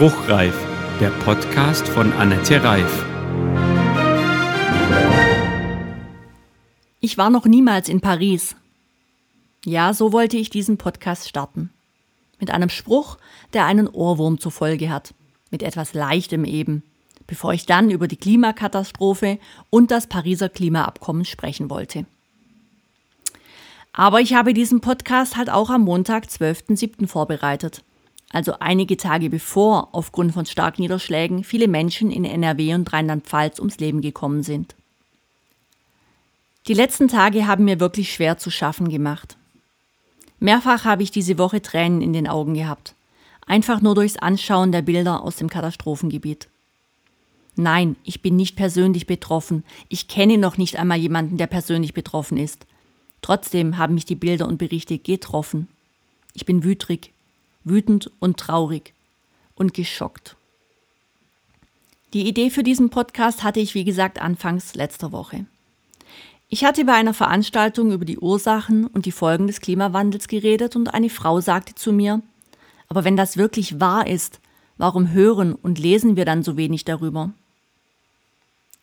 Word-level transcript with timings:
Spruchreif, 0.00 0.56
der 0.98 1.10
Podcast 1.10 1.86
von 1.86 2.10
Annette 2.14 2.64
Reif. 2.64 3.04
Ich 7.00 7.18
war 7.18 7.28
noch 7.28 7.44
niemals 7.44 7.90
in 7.90 8.00
Paris. 8.00 8.56
Ja, 9.62 9.92
so 9.92 10.14
wollte 10.14 10.38
ich 10.38 10.48
diesen 10.48 10.78
Podcast 10.78 11.28
starten. 11.28 11.68
Mit 12.38 12.50
einem 12.50 12.70
Spruch, 12.70 13.18
der 13.52 13.66
einen 13.66 13.88
Ohrwurm 13.88 14.40
zur 14.40 14.52
Folge 14.52 14.88
hat. 14.88 15.12
Mit 15.50 15.62
etwas 15.62 15.92
Leichtem 15.92 16.46
eben. 16.46 16.82
Bevor 17.26 17.52
ich 17.52 17.66
dann 17.66 17.90
über 17.90 18.08
die 18.08 18.16
Klimakatastrophe 18.16 19.38
und 19.68 19.90
das 19.90 20.06
Pariser 20.06 20.48
Klimaabkommen 20.48 21.26
sprechen 21.26 21.68
wollte. 21.68 22.06
Aber 23.92 24.22
ich 24.22 24.32
habe 24.32 24.54
diesen 24.54 24.80
Podcast 24.80 25.36
halt 25.36 25.50
auch 25.50 25.68
am 25.68 25.82
Montag, 25.82 26.24
12.07. 26.24 27.06
vorbereitet. 27.06 27.82
Also 28.32 28.54
einige 28.60 28.96
Tage 28.96 29.28
bevor 29.28 29.88
aufgrund 29.92 30.32
von 30.32 30.46
Starkniederschlägen 30.46 31.44
viele 31.44 31.68
Menschen 31.68 32.10
in 32.10 32.24
NRW 32.24 32.74
und 32.74 32.92
Rheinland-Pfalz 32.92 33.58
ums 33.58 33.78
Leben 33.78 34.00
gekommen 34.00 34.42
sind. 34.42 34.74
Die 36.68 36.74
letzten 36.74 37.08
Tage 37.08 37.46
haben 37.46 37.64
mir 37.64 37.80
wirklich 37.80 38.12
schwer 38.12 38.38
zu 38.38 38.50
schaffen 38.50 38.88
gemacht. 38.88 39.36
Mehrfach 40.38 40.84
habe 40.84 41.02
ich 41.02 41.10
diese 41.10 41.38
Woche 41.38 41.60
Tränen 41.60 42.00
in 42.00 42.12
den 42.12 42.28
Augen 42.28 42.54
gehabt. 42.54 42.94
Einfach 43.46 43.80
nur 43.80 43.96
durchs 43.96 44.16
Anschauen 44.16 44.70
der 44.70 44.82
Bilder 44.82 45.22
aus 45.22 45.36
dem 45.36 45.50
Katastrophengebiet. 45.50 46.48
Nein, 47.56 47.96
ich 48.04 48.22
bin 48.22 48.36
nicht 48.36 48.54
persönlich 48.54 49.06
betroffen. 49.06 49.64
Ich 49.88 50.06
kenne 50.06 50.38
noch 50.38 50.56
nicht 50.56 50.78
einmal 50.78 50.98
jemanden, 50.98 51.36
der 51.36 51.48
persönlich 51.48 51.94
betroffen 51.94 52.38
ist. 52.38 52.64
Trotzdem 53.22 53.76
haben 53.76 53.94
mich 53.94 54.04
die 54.04 54.14
Bilder 54.14 54.46
und 54.46 54.58
Berichte 54.58 54.98
getroffen. 54.98 55.66
Ich 56.32 56.46
bin 56.46 56.62
wütrig, 56.62 57.10
wütend 57.64 58.10
und 58.18 58.38
traurig 58.38 58.94
und 59.54 59.74
geschockt. 59.74 60.36
Die 62.12 62.26
Idee 62.26 62.50
für 62.50 62.62
diesen 62.62 62.90
Podcast 62.90 63.42
hatte 63.44 63.60
ich, 63.60 63.74
wie 63.74 63.84
gesagt, 63.84 64.20
anfangs 64.20 64.74
letzter 64.74 65.12
Woche. 65.12 65.46
Ich 66.48 66.64
hatte 66.64 66.84
bei 66.84 66.94
einer 66.94 67.14
Veranstaltung 67.14 67.92
über 67.92 68.04
die 68.04 68.18
Ursachen 68.18 68.86
und 68.88 69.06
die 69.06 69.12
Folgen 69.12 69.46
des 69.46 69.60
Klimawandels 69.60 70.26
geredet 70.26 70.74
und 70.74 70.92
eine 70.92 71.08
Frau 71.08 71.40
sagte 71.40 71.76
zu 71.76 71.92
mir, 71.92 72.22
aber 72.88 73.04
wenn 73.04 73.16
das 73.16 73.36
wirklich 73.36 73.78
wahr 73.78 74.08
ist, 74.08 74.40
warum 74.76 75.12
hören 75.12 75.54
und 75.54 75.78
lesen 75.78 76.16
wir 76.16 76.24
dann 76.24 76.42
so 76.42 76.56
wenig 76.56 76.84
darüber? 76.84 77.32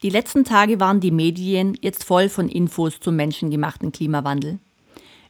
Die 0.02 0.10
letzten 0.10 0.46
Tage 0.46 0.80
waren 0.80 1.02
die 1.02 1.12
Medien 1.12 1.78
jetzt 1.82 2.06
voll 2.06 2.30
von 2.30 2.48
Infos 2.48 3.02
zum 3.02 3.18
menschengemachten 3.18 3.92
Klimawandel. 3.92 4.60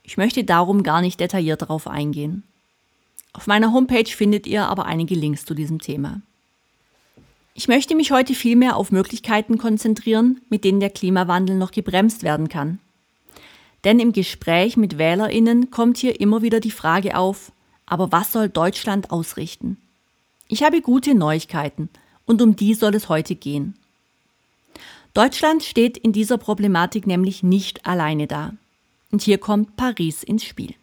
Ich 0.03 0.17
möchte 0.17 0.43
darum 0.43 0.83
gar 0.83 1.01
nicht 1.01 1.19
detailliert 1.19 1.63
darauf 1.63 1.87
eingehen. 1.87 2.43
Auf 3.37 3.45
meiner 3.45 3.71
Homepage 3.71 4.09
findet 4.09 4.47
ihr 4.47 4.65
aber 4.65 4.87
einige 4.87 5.13
Links 5.13 5.45
zu 5.45 5.53
diesem 5.53 5.79
Thema. 5.79 6.21
Ich 7.53 7.67
möchte 7.67 7.95
mich 7.95 8.11
heute 8.11 8.33
vielmehr 8.33 8.75
auf 8.75 8.91
Möglichkeiten 8.91 9.59
konzentrieren, 9.59 10.41
mit 10.49 10.63
denen 10.63 10.79
der 10.79 10.89
Klimawandel 10.89 11.55
noch 11.55 11.69
gebremst 11.69 12.23
werden 12.23 12.49
kann. 12.49 12.79
Denn 13.83 13.99
im 13.99 14.11
Gespräch 14.11 14.75
mit 14.75 14.97
Wählerinnen 14.97 15.69
kommt 15.69 15.97
hier 15.97 16.19
immer 16.19 16.41
wieder 16.41 16.59
die 16.59 16.71
Frage 16.71 17.15
auf, 17.15 17.51
aber 17.85 18.11
was 18.11 18.31
soll 18.31 18.49
Deutschland 18.49 19.11
ausrichten? 19.11 19.77
Ich 20.47 20.63
habe 20.63 20.81
gute 20.81 21.13
Neuigkeiten 21.13 21.89
und 22.25 22.41
um 22.41 22.55
die 22.55 22.73
soll 22.73 22.95
es 22.95 23.07
heute 23.07 23.35
gehen. 23.35 23.75
Deutschland 25.13 25.61
steht 25.61 25.95
in 25.95 26.11
dieser 26.11 26.39
Problematik 26.39 27.05
nämlich 27.05 27.43
nicht 27.43 27.85
alleine 27.85 28.25
da. 28.25 28.53
Und 29.11 29.21
hier 29.21 29.37
kommt 29.37 29.77
Paris 29.77 30.23
ins 30.23 30.43
Spiel. 30.43 30.73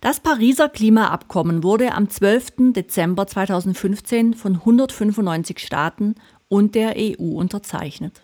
Das 0.00 0.18
Pariser 0.18 0.70
Klimaabkommen 0.70 1.62
wurde 1.62 1.92
am 1.92 2.08
12. 2.08 2.72
Dezember 2.72 3.26
2015 3.26 4.32
von 4.32 4.54
195 4.54 5.58
Staaten 5.58 6.14
und 6.48 6.74
der 6.74 6.94
EU 6.96 7.36
unterzeichnet. 7.38 8.22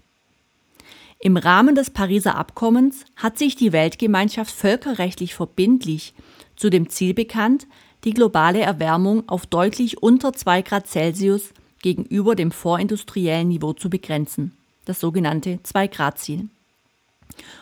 Im 1.19 1.37
Rahmen 1.37 1.75
des 1.75 1.91
Pariser 1.91 2.37
Abkommens 2.37 3.05
hat 3.17 3.37
sich 3.37 3.57
die 3.57 3.73
Weltgemeinschaft 3.73 4.55
völkerrechtlich 4.55 5.35
verbindlich 5.35 6.15
zu 6.57 6.71
dem 6.71 6.89
Ziel 6.89 7.13
bekannt, 7.13 7.67
die 8.05 8.15
globale 8.15 8.61
Erwärmung 8.61 9.29
auf 9.29 9.45
deutlich 9.45 10.03
unter 10.03 10.33
2 10.33 10.63
Grad 10.63 10.87
Celsius 10.87 11.53
gegenüber 11.83 12.35
dem 12.35 12.53
vorindustriellen 12.53 13.49
Niveau 13.49 13.75
zu 13.75 13.91
begrenzen, 13.91 14.57
das 14.87 14.99
sogenannte 14.99 15.61
Zwei-Grad-Ziel. 15.63 16.49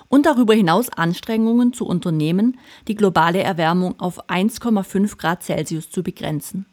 Und 0.08 0.26
darüber 0.26 0.54
hinaus 0.54 0.88
Anstrengungen 0.90 1.72
zu 1.72 1.86
unternehmen, 1.86 2.58
die 2.88 2.94
globale 2.94 3.42
Erwärmung 3.42 3.98
auf 3.98 4.28
1,5 4.28 5.16
Grad 5.16 5.42
Celsius 5.42 5.90
zu 5.90 6.02
begrenzen. 6.02 6.66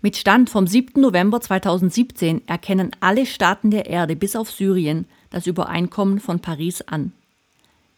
Mit 0.00 0.18
Stand 0.18 0.50
vom 0.50 0.66
7. 0.66 1.00
November 1.00 1.40
2017 1.40 2.46
erkennen 2.46 2.90
alle 3.00 3.24
Staaten 3.24 3.70
der 3.70 3.86
Erde 3.86 4.16
bis 4.16 4.36
auf 4.36 4.50
Syrien 4.50 5.06
das 5.30 5.46
Übereinkommen 5.46 6.20
von 6.20 6.40
Paris 6.40 6.82
an. 6.82 7.12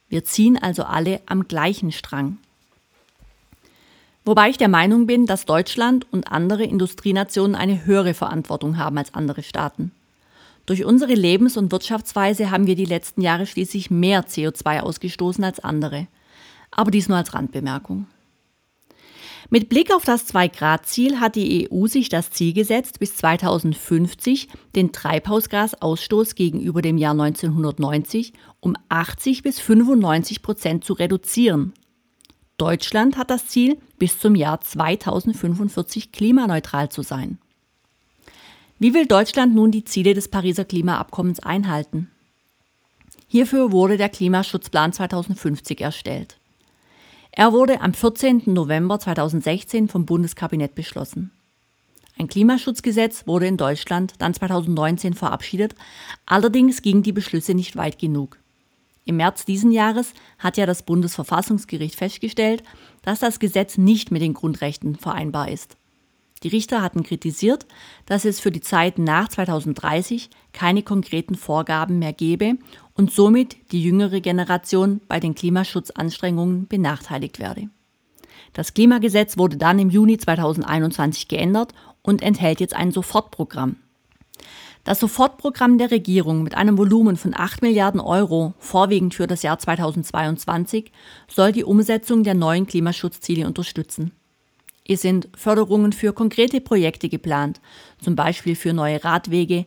Wir 0.08 0.24
ziehen 0.24 0.56
also 0.56 0.84
alle 0.84 1.20
am 1.26 1.48
gleichen 1.48 1.90
Strang. 1.90 2.38
Wobei 4.24 4.50
ich 4.50 4.56
der 4.56 4.68
Meinung 4.68 5.06
bin, 5.06 5.26
dass 5.26 5.46
Deutschland 5.46 6.06
und 6.12 6.30
andere 6.30 6.64
Industrienationen 6.64 7.56
eine 7.56 7.86
höhere 7.86 8.14
Verantwortung 8.14 8.78
haben 8.78 8.98
als 8.98 9.14
andere 9.14 9.42
Staaten. 9.42 9.92
Durch 10.66 10.84
unsere 10.84 11.14
Lebens- 11.14 11.56
und 11.56 11.70
Wirtschaftsweise 11.70 12.50
haben 12.50 12.66
wir 12.66 12.74
die 12.74 12.84
letzten 12.84 13.22
Jahre 13.22 13.46
schließlich 13.46 13.90
mehr 13.90 14.26
CO2 14.26 14.80
ausgestoßen 14.80 15.44
als 15.44 15.60
andere. 15.60 16.08
Aber 16.72 16.90
dies 16.90 17.08
nur 17.08 17.16
als 17.16 17.34
Randbemerkung. 17.34 18.06
Mit 19.48 19.68
Blick 19.68 19.94
auf 19.94 20.04
das 20.04 20.26
2-Grad-Ziel 20.34 21.20
hat 21.20 21.36
die 21.36 21.70
EU 21.70 21.86
sich 21.86 22.08
das 22.08 22.32
Ziel 22.32 22.52
gesetzt, 22.52 22.98
bis 22.98 23.16
2050 23.16 24.48
den 24.74 24.90
Treibhausgasausstoß 24.90 26.34
gegenüber 26.34 26.82
dem 26.82 26.98
Jahr 26.98 27.12
1990 27.12 28.32
um 28.58 28.74
80 28.88 29.44
bis 29.44 29.60
95 29.60 30.42
Prozent 30.42 30.84
zu 30.84 30.94
reduzieren. 30.94 31.74
Deutschland 32.58 33.16
hat 33.16 33.30
das 33.30 33.46
Ziel, 33.46 33.78
bis 33.98 34.18
zum 34.18 34.34
Jahr 34.34 34.60
2045 34.60 36.10
klimaneutral 36.10 36.88
zu 36.88 37.02
sein. 37.02 37.38
Wie 38.78 38.92
will 38.92 39.06
Deutschland 39.06 39.54
nun 39.54 39.70
die 39.70 39.84
Ziele 39.84 40.12
des 40.12 40.28
Pariser 40.28 40.66
Klimaabkommens 40.66 41.40
einhalten? 41.40 42.10
Hierfür 43.26 43.72
wurde 43.72 43.96
der 43.96 44.10
Klimaschutzplan 44.10 44.92
2050 44.92 45.80
erstellt. 45.80 46.38
Er 47.32 47.54
wurde 47.54 47.80
am 47.80 47.94
14. 47.94 48.42
November 48.46 48.98
2016 48.98 49.88
vom 49.88 50.04
Bundeskabinett 50.04 50.74
beschlossen. 50.74 51.30
Ein 52.18 52.28
Klimaschutzgesetz 52.28 53.26
wurde 53.26 53.46
in 53.46 53.56
Deutschland 53.56 54.14
dann 54.18 54.34
2019 54.34 55.14
verabschiedet, 55.14 55.74
allerdings 56.26 56.82
gingen 56.82 57.02
die 57.02 57.12
Beschlüsse 57.12 57.54
nicht 57.54 57.76
weit 57.76 57.98
genug. 57.98 58.38
Im 59.06 59.16
März 59.16 59.46
diesen 59.46 59.70
Jahres 59.70 60.12
hat 60.38 60.58
ja 60.58 60.66
das 60.66 60.82
Bundesverfassungsgericht 60.82 61.94
festgestellt, 61.94 62.62
dass 63.00 63.20
das 63.20 63.38
Gesetz 63.38 63.78
nicht 63.78 64.10
mit 64.10 64.20
den 64.20 64.34
Grundrechten 64.34 64.96
vereinbar 64.96 65.50
ist. 65.50 65.78
Die 66.42 66.48
Richter 66.48 66.82
hatten 66.82 67.02
kritisiert, 67.02 67.66
dass 68.04 68.24
es 68.24 68.40
für 68.40 68.50
die 68.50 68.60
Zeit 68.60 68.98
nach 68.98 69.28
2030 69.28 70.28
keine 70.52 70.82
konkreten 70.82 71.34
Vorgaben 71.34 71.98
mehr 71.98 72.12
gebe 72.12 72.58
und 72.94 73.10
somit 73.10 73.56
die 73.72 73.82
jüngere 73.82 74.20
Generation 74.20 75.00
bei 75.08 75.18
den 75.18 75.34
Klimaschutzanstrengungen 75.34 76.68
benachteiligt 76.68 77.38
werde. 77.38 77.68
Das 78.52 78.74
Klimagesetz 78.74 79.38
wurde 79.38 79.56
dann 79.56 79.78
im 79.78 79.90
Juni 79.90 80.18
2021 80.18 81.28
geändert 81.28 81.72
und 82.02 82.22
enthält 82.22 82.60
jetzt 82.60 82.74
ein 82.74 82.90
Sofortprogramm. 82.90 83.76
Das 84.84 85.00
Sofortprogramm 85.00 85.78
der 85.78 85.90
Regierung 85.90 86.44
mit 86.44 86.54
einem 86.54 86.78
Volumen 86.78 87.16
von 87.16 87.34
8 87.34 87.60
Milliarden 87.60 88.00
Euro, 88.00 88.54
vorwiegend 88.58 89.14
für 89.14 89.26
das 89.26 89.42
Jahr 89.42 89.58
2022, 89.58 90.92
soll 91.26 91.50
die 91.50 91.64
Umsetzung 91.64 92.22
der 92.22 92.34
neuen 92.34 92.68
Klimaschutzziele 92.68 93.46
unterstützen. 93.46 94.12
Es 94.88 95.02
sind 95.02 95.28
Förderungen 95.36 95.92
für 95.92 96.12
konkrete 96.12 96.60
Projekte 96.60 97.08
geplant, 97.08 97.60
zum 98.00 98.14
Beispiel 98.14 98.54
für 98.54 98.72
neue 98.72 99.02
Radwege, 99.02 99.66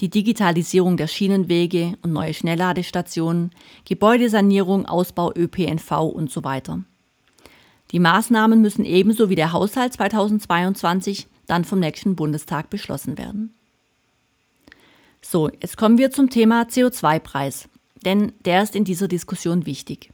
die 0.00 0.08
Digitalisierung 0.08 0.96
der 0.96 1.08
Schienenwege 1.08 1.98
und 2.02 2.12
neue 2.12 2.32
Schnellladestationen, 2.32 3.50
Gebäudesanierung, 3.84 4.86
Ausbau 4.86 5.32
ÖPNV 5.34 5.90
und 6.14 6.30
so 6.30 6.44
weiter. 6.44 6.82
Die 7.90 7.98
Maßnahmen 7.98 8.60
müssen 8.60 8.84
ebenso 8.84 9.28
wie 9.28 9.34
der 9.34 9.52
Haushalt 9.52 9.92
2022 9.94 11.26
dann 11.46 11.64
vom 11.64 11.80
nächsten 11.80 12.14
Bundestag 12.14 12.70
beschlossen 12.70 13.18
werden. 13.18 13.52
So, 15.20 15.48
jetzt 15.48 15.76
kommen 15.76 15.98
wir 15.98 16.10
zum 16.10 16.30
Thema 16.30 16.62
CO2-Preis, 16.62 17.68
denn 18.04 18.32
der 18.44 18.62
ist 18.62 18.76
in 18.76 18.84
dieser 18.84 19.08
Diskussion 19.08 19.66
wichtig. 19.66 20.10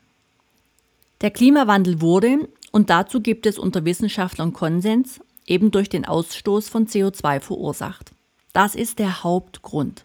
Der 1.20 1.30
Klimawandel 1.30 2.00
wurde, 2.00 2.48
und 2.76 2.90
dazu 2.90 3.22
gibt 3.22 3.46
es 3.46 3.58
unter 3.58 3.86
Wissenschaftlern 3.86 4.52
Konsens, 4.52 5.18
eben 5.46 5.70
durch 5.70 5.88
den 5.88 6.04
Ausstoß 6.04 6.68
von 6.68 6.86
CO2 6.86 7.40
verursacht. 7.40 8.10
Das 8.52 8.74
ist 8.74 8.98
der 8.98 9.24
Hauptgrund. 9.24 10.04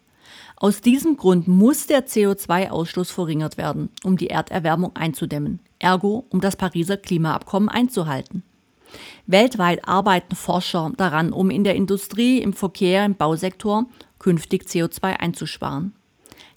Aus 0.56 0.80
diesem 0.80 1.18
Grund 1.18 1.50
muss 1.50 1.88
der 1.88 2.08
CO2-Ausstoß 2.08 3.12
verringert 3.12 3.58
werden, 3.58 3.90
um 4.06 4.16
die 4.16 4.30
Erderwärmung 4.30 4.96
einzudämmen, 4.96 5.60
ergo 5.80 6.26
um 6.30 6.40
das 6.40 6.56
Pariser 6.56 6.96
Klimaabkommen 6.96 7.68
einzuhalten. 7.68 8.42
Weltweit 9.28 9.86
arbeiten 9.86 10.38
Forscher 10.38 10.94
daran, 10.96 11.34
um 11.34 11.50
in 11.50 11.66
der 11.66 11.76
Industrie, 11.76 12.38
im 12.38 12.54
Verkehr, 12.54 13.04
im 13.04 13.16
Bausektor 13.16 13.88
künftig 14.18 14.64
CO2 14.64 15.18
einzusparen. 15.18 15.94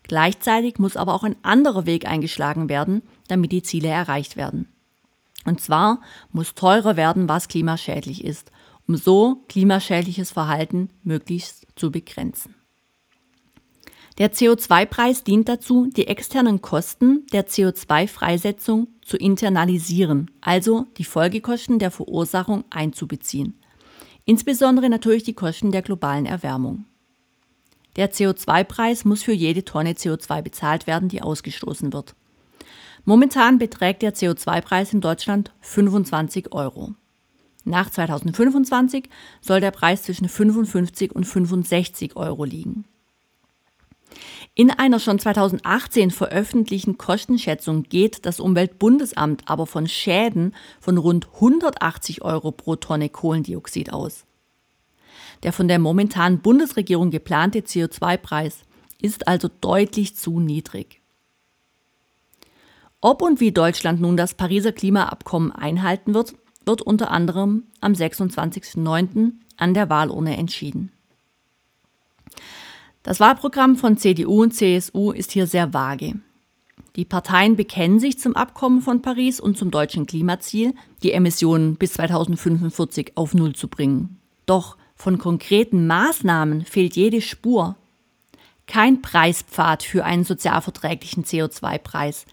Gleichzeitig 0.04 0.78
muss 0.78 0.96
aber 0.96 1.12
auch 1.12 1.24
ein 1.24 1.34
anderer 1.42 1.86
Weg 1.86 2.06
eingeschlagen 2.06 2.68
werden, 2.68 3.02
damit 3.26 3.50
die 3.50 3.64
Ziele 3.64 3.88
erreicht 3.88 4.36
werden. 4.36 4.68
Und 5.44 5.60
zwar 5.60 6.00
muss 6.32 6.54
teurer 6.54 6.96
werden, 6.96 7.28
was 7.28 7.48
klimaschädlich 7.48 8.24
ist, 8.24 8.50
um 8.86 8.96
so 8.96 9.44
klimaschädliches 9.48 10.30
Verhalten 10.32 10.90
möglichst 11.02 11.66
zu 11.76 11.90
begrenzen. 11.90 12.54
Der 14.18 14.32
CO2-Preis 14.32 15.24
dient 15.24 15.48
dazu, 15.48 15.88
die 15.90 16.06
externen 16.06 16.62
Kosten 16.62 17.26
der 17.32 17.48
CO2-Freisetzung 17.48 18.86
zu 19.02 19.16
internalisieren, 19.16 20.30
also 20.40 20.86
die 20.98 21.04
Folgekosten 21.04 21.80
der 21.80 21.90
Verursachung 21.90 22.64
einzubeziehen. 22.70 23.58
Insbesondere 24.24 24.88
natürlich 24.88 25.24
die 25.24 25.34
Kosten 25.34 25.72
der 25.72 25.82
globalen 25.82 26.26
Erwärmung. 26.26 26.84
Der 27.96 28.12
CO2-Preis 28.12 29.04
muss 29.04 29.22
für 29.22 29.32
jede 29.32 29.64
Tonne 29.64 29.92
CO2 29.92 30.42
bezahlt 30.42 30.86
werden, 30.86 31.08
die 31.08 31.20
ausgestoßen 31.20 31.92
wird. 31.92 32.14
Momentan 33.04 33.58
beträgt 33.58 34.02
der 34.02 34.14
CO2-Preis 34.14 34.92
in 34.94 35.00
Deutschland 35.00 35.52
25 35.60 36.52
Euro. 36.52 36.94
Nach 37.64 37.90
2025 37.90 39.08
soll 39.40 39.60
der 39.60 39.70
Preis 39.70 40.02
zwischen 40.02 40.28
55 40.28 41.14
und 41.14 41.24
65 41.24 42.16
Euro 42.16 42.44
liegen. 42.44 42.84
In 44.54 44.70
einer 44.70 45.00
schon 45.00 45.18
2018 45.18 46.10
veröffentlichten 46.10 46.96
Kostenschätzung 46.96 47.82
geht 47.82 48.24
das 48.24 48.38
Umweltbundesamt 48.40 49.42
aber 49.46 49.66
von 49.66 49.88
Schäden 49.88 50.54
von 50.80 50.96
rund 50.96 51.28
180 51.34 52.22
Euro 52.22 52.52
pro 52.52 52.76
Tonne 52.76 53.08
Kohlendioxid 53.08 53.92
aus. 53.92 54.24
Der 55.42 55.52
von 55.52 55.68
der 55.68 55.78
momentanen 55.78 56.38
Bundesregierung 56.38 57.10
geplante 57.10 57.60
CO2-Preis 57.60 58.60
ist 59.02 59.26
also 59.26 59.50
deutlich 59.60 60.16
zu 60.16 60.38
niedrig. 60.40 61.02
Ob 63.04 63.20
und 63.20 63.38
wie 63.38 63.52
Deutschland 63.52 64.00
nun 64.00 64.16
das 64.16 64.32
Pariser 64.32 64.72
Klimaabkommen 64.72 65.52
einhalten 65.52 66.14
wird, 66.14 66.36
wird 66.64 66.80
unter 66.80 67.10
anderem 67.10 67.64
am 67.82 67.92
26.09. 67.92 69.32
an 69.58 69.74
der 69.74 69.90
Wahlurne 69.90 70.38
entschieden. 70.38 70.90
Das 73.02 73.20
Wahlprogramm 73.20 73.76
von 73.76 73.98
CDU 73.98 74.40
und 74.40 74.52
CSU 74.52 75.10
ist 75.10 75.32
hier 75.32 75.46
sehr 75.46 75.74
vage. 75.74 76.14
Die 76.96 77.04
Parteien 77.04 77.56
bekennen 77.56 78.00
sich 78.00 78.18
zum 78.18 78.36
Abkommen 78.36 78.80
von 78.80 79.02
Paris 79.02 79.38
und 79.38 79.58
zum 79.58 79.70
deutschen 79.70 80.06
Klimaziel, 80.06 80.72
die 81.02 81.12
Emissionen 81.12 81.76
bis 81.76 81.92
2045 81.92 83.12
auf 83.16 83.34
Null 83.34 83.54
zu 83.54 83.68
bringen. 83.68 84.18
Doch 84.46 84.78
von 84.94 85.18
konkreten 85.18 85.86
Maßnahmen 85.86 86.64
fehlt 86.64 86.96
jede 86.96 87.20
Spur. 87.20 87.76
Kein 88.66 89.02
Preispfad 89.02 89.82
für 89.82 90.06
einen 90.06 90.24
sozialverträglichen 90.24 91.24
CO2-Preis, 91.24 92.24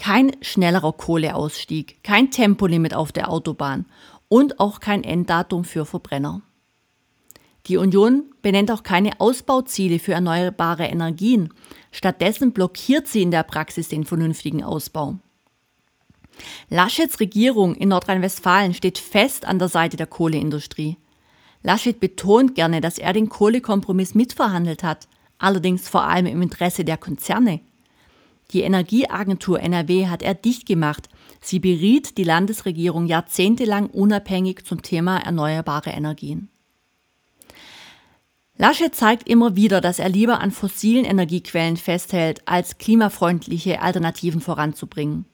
kein 0.00 0.32
schnellerer 0.40 0.94
Kohleausstieg, 0.94 2.02
kein 2.02 2.30
Tempolimit 2.30 2.94
auf 2.94 3.12
der 3.12 3.30
Autobahn 3.30 3.84
und 4.28 4.58
auch 4.58 4.80
kein 4.80 5.04
Enddatum 5.04 5.62
für 5.64 5.84
Verbrenner. 5.84 6.40
Die 7.66 7.76
Union 7.76 8.24
benennt 8.40 8.70
auch 8.70 8.82
keine 8.82 9.20
Ausbauziele 9.20 9.98
für 9.98 10.14
erneuerbare 10.14 10.86
Energien. 10.86 11.52
Stattdessen 11.92 12.52
blockiert 12.52 13.08
sie 13.08 13.20
in 13.20 13.30
der 13.30 13.42
Praxis 13.42 13.88
den 13.88 14.04
vernünftigen 14.04 14.64
Ausbau. 14.64 15.18
Laschets 16.70 17.20
Regierung 17.20 17.74
in 17.74 17.90
Nordrhein-Westfalen 17.90 18.72
steht 18.72 18.96
fest 18.96 19.44
an 19.44 19.58
der 19.58 19.68
Seite 19.68 19.98
der 19.98 20.06
Kohleindustrie. 20.06 20.96
Laschet 21.62 22.00
betont 22.00 22.54
gerne, 22.54 22.80
dass 22.80 22.96
er 22.96 23.12
den 23.12 23.28
Kohlekompromiss 23.28 24.14
mitverhandelt 24.14 24.82
hat, 24.82 25.08
allerdings 25.36 25.90
vor 25.90 26.04
allem 26.04 26.24
im 26.24 26.40
Interesse 26.40 26.86
der 26.86 26.96
Konzerne. 26.96 27.60
Die 28.52 28.62
Energieagentur 28.62 29.60
NRW 29.60 30.08
hat 30.08 30.22
er 30.22 30.34
dicht 30.34 30.66
gemacht. 30.66 31.08
Sie 31.40 31.60
beriet 31.60 32.18
die 32.18 32.24
Landesregierung 32.24 33.06
jahrzehntelang 33.06 33.86
unabhängig 33.86 34.64
zum 34.64 34.82
Thema 34.82 35.18
erneuerbare 35.18 35.90
Energien. 35.90 36.48
Laschet 38.56 38.94
zeigt 38.94 39.28
immer 39.28 39.56
wieder, 39.56 39.80
dass 39.80 39.98
er 39.98 40.10
lieber 40.10 40.40
an 40.40 40.50
fossilen 40.50 41.06
Energiequellen 41.06 41.78
festhält, 41.78 42.46
als 42.46 42.76
klimafreundliche 42.76 43.80
Alternativen 43.80 44.42
voranzubringen. 44.42 45.24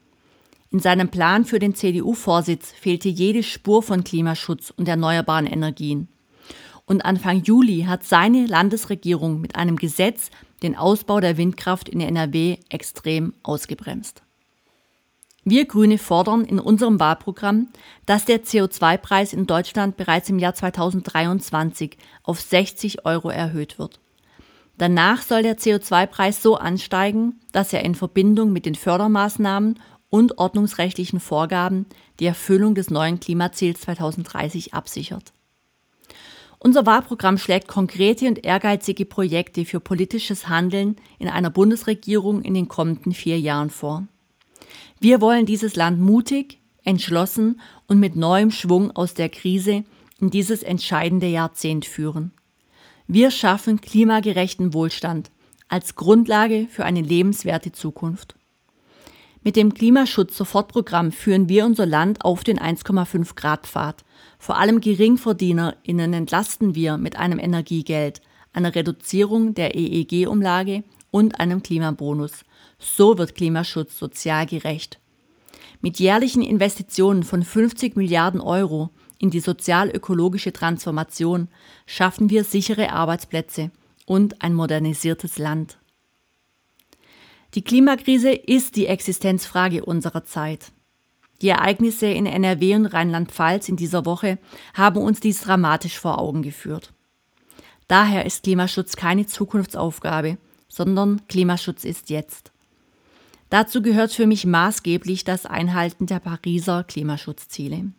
In 0.70 0.78
seinem 0.78 1.08
Plan 1.08 1.44
für 1.44 1.58
den 1.58 1.74
CDU-Vorsitz 1.74 2.72
fehlte 2.72 3.08
jede 3.08 3.42
Spur 3.42 3.82
von 3.82 4.04
Klimaschutz 4.04 4.70
und 4.70 4.86
erneuerbaren 4.86 5.46
Energien. 5.46 6.08
Und 6.84 7.04
Anfang 7.04 7.42
Juli 7.42 7.82
hat 7.88 8.04
seine 8.04 8.46
Landesregierung 8.46 9.40
mit 9.40 9.56
einem 9.56 9.76
Gesetz 9.76 10.30
den 10.62 10.76
Ausbau 10.76 11.20
der 11.20 11.36
Windkraft 11.36 11.88
in 11.88 12.00
NRW 12.00 12.58
extrem 12.68 13.34
ausgebremst. 13.42 14.22
Wir 15.44 15.64
Grüne 15.66 15.98
fordern 15.98 16.44
in 16.44 16.58
unserem 16.58 16.98
Wahlprogramm, 16.98 17.68
dass 18.04 18.24
der 18.24 18.42
CO2-Preis 18.42 19.32
in 19.32 19.46
Deutschland 19.46 19.96
bereits 19.96 20.28
im 20.28 20.40
Jahr 20.40 20.54
2023 20.54 21.96
auf 22.24 22.40
60 22.40 23.04
Euro 23.04 23.30
erhöht 23.30 23.78
wird. 23.78 24.00
Danach 24.76 25.22
soll 25.22 25.42
der 25.42 25.56
CO2-Preis 25.56 26.42
so 26.42 26.56
ansteigen, 26.56 27.40
dass 27.52 27.72
er 27.72 27.84
in 27.84 27.94
Verbindung 27.94 28.52
mit 28.52 28.66
den 28.66 28.74
Fördermaßnahmen 28.74 29.78
und 30.10 30.38
ordnungsrechtlichen 30.38 31.20
Vorgaben 31.20 31.86
die 32.18 32.26
Erfüllung 32.26 32.74
des 32.74 32.90
neuen 32.90 33.20
Klimaziels 33.20 33.82
2030 33.82 34.74
absichert. 34.74 35.32
Unser 36.58 36.86
Wahlprogramm 36.86 37.38
schlägt 37.38 37.68
konkrete 37.68 38.26
und 38.26 38.44
ehrgeizige 38.44 39.04
Projekte 39.04 39.64
für 39.64 39.80
politisches 39.80 40.48
Handeln 40.48 40.96
in 41.18 41.28
einer 41.28 41.50
Bundesregierung 41.50 42.42
in 42.42 42.54
den 42.54 42.68
kommenden 42.68 43.12
vier 43.12 43.38
Jahren 43.38 43.70
vor. 43.70 44.06
Wir 44.98 45.20
wollen 45.20 45.46
dieses 45.46 45.76
Land 45.76 46.00
mutig, 46.00 46.58
entschlossen 46.82 47.60
und 47.86 48.00
mit 48.00 48.16
neuem 48.16 48.50
Schwung 48.50 48.90
aus 48.92 49.14
der 49.14 49.28
Krise 49.28 49.84
in 50.18 50.30
dieses 50.30 50.62
entscheidende 50.62 51.26
Jahrzehnt 51.26 51.84
führen. 51.84 52.32
Wir 53.06 53.30
schaffen 53.30 53.80
klimagerechten 53.80 54.72
Wohlstand 54.72 55.30
als 55.68 55.94
Grundlage 55.94 56.68
für 56.70 56.84
eine 56.84 57.02
lebenswerte 57.02 57.72
Zukunft. 57.72 58.36
Mit 59.46 59.54
dem 59.54 59.72
Klimaschutz-Sofortprogramm 59.74 61.12
führen 61.12 61.48
wir 61.48 61.66
unser 61.66 61.86
Land 61.86 62.24
auf 62.24 62.42
den 62.42 62.58
1,5 62.58 63.36
Grad 63.36 63.68
Pfad. 63.68 64.04
Vor 64.40 64.58
allem 64.58 64.80
GeringverdienerInnen 64.80 66.14
entlasten 66.14 66.74
wir 66.74 66.96
mit 66.96 67.14
einem 67.14 67.38
Energiegeld, 67.38 68.22
einer 68.52 68.74
Reduzierung 68.74 69.54
der 69.54 69.76
EEG-Umlage 69.76 70.82
und 71.12 71.38
einem 71.38 71.62
Klimabonus. 71.62 72.44
So 72.80 73.18
wird 73.18 73.36
Klimaschutz 73.36 73.96
sozial 73.96 74.46
gerecht. 74.46 74.98
Mit 75.80 76.00
jährlichen 76.00 76.42
Investitionen 76.42 77.22
von 77.22 77.44
50 77.44 77.94
Milliarden 77.94 78.40
Euro 78.40 78.90
in 79.20 79.30
die 79.30 79.38
sozial-ökologische 79.38 80.52
Transformation 80.52 81.46
schaffen 81.86 82.30
wir 82.30 82.42
sichere 82.42 82.90
Arbeitsplätze 82.90 83.70
und 84.06 84.42
ein 84.42 84.54
modernisiertes 84.54 85.38
Land. 85.38 85.78
Die 87.56 87.62
Klimakrise 87.62 88.32
ist 88.32 88.76
die 88.76 88.86
Existenzfrage 88.86 89.82
unserer 89.82 90.24
Zeit. 90.24 90.72
Die 91.40 91.48
Ereignisse 91.48 92.04
in 92.04 92.26
NRW 92.26 92.74
und 92.74 92.84
Rheinland-Pfalz 92.84 93.70
in 93.70 93.76
dieser 93.76 94.04
Woche 94.04 94.36
haben 94.74 94.98
uns 94.98 95.20
dies 95.20 95.40
dramatisch 95.40 95.98
vor 95.98 96.18
Augen 96.18 96.42
geführt. 96.42 96.92
Daher 97.88 98.26
ist 98.26 98.42
Klimaschutz 98.42 98.94
keine 98.94 99.24
Zukunftsaufgabe, 99.24 100.36
sondern 100.68 101.26
Klimaschutz 101.28 101.84
ist 101.84 102.10
jetzt. 102.10 102.52
Dazu 103.48 103.80
gehört 103.80 104.12
für 104.12 104.26
mich 104.26 104.44
maßgeblich 104.44 105.24
das 105.24 105.46
Einhalten 105.46 106.04
der 106.04 106.20
Pariser 106.20 106.84
Klimaschutzziele. 106.84 107.90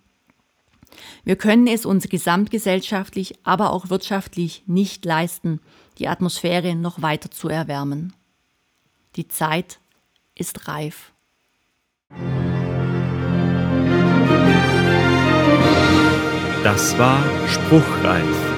Wir 1.23 1.35
können 1.35 1.65
es 1.65 1.83
uns 1.83 2.09
gesamtgesellschaftlich, 2.09 3.33
aber 3.41 3.73
auch 3.73 3.89
wirtschaftlich 3.89 4.61
nicht 4.67 5.03
leisten, 5.03 5.61
die 5.97 6.07
Atmosphäre 6.07 6.75
noch 6.75 7.01
weiter 7.01 7.31
zu 7.31 7.49
erwärmen. 7.49 8.13
Die 9.17 9.27
Zeit 9.27 9.79
ist 10.35 10.67
reif. 10.67 11.11
Das 16.63 16.95
war 16.99 17.23
Spruchreif 17.47 18.56